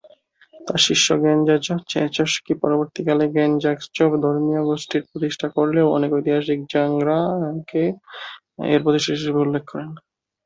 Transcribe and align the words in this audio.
তার 0.61 0.79
শিষ্য 0.87 1.07
গ্যা'-ব্জাং-ছোস-র্জে-ছোস-ক্যি-স্মোন-লাম 1.15 2.61
পরবর্তীকালে 2.63 3.25
গ্যা'-ব্জাং-ব্কা'-ব্র্গ্যুদ 3.27 4.21
ধর্মীয় 4.25 4.61
গোষ্ঠীর 4.69 5.03
প্রতিষ্ঠা 5.09 5.47
করলেও 5.57 5.93
অনেক 5.97 6.09
ঐতিহাসিক 6.13 6.59
জ্বা-রা-বা-স্কাল-ল্দান-য়ে-শেস-সেং-গেকে 6.63 7.83
এর 8.73 8.81
প্রতিষ্ঠাতা 8.83 9.17
হিসেবে 9.17 9.43
উল্লেখ 9.45 9.63
করেন। 9.71 9.89